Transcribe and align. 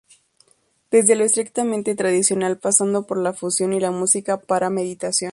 Desde 0.89 1.15
lo 1.15 1.23
estrictamente 1.25 1.93
tradicional 1.93 2.57
pasando 2.57 3.05
por 3.05 3.19
la 3.19 3.33
fusión 3.33 3.71
y 3.71 3.79
la 3.79 3.91
música 3.91 4.37
para 4.39 4.71
meditación. 4.71 5.29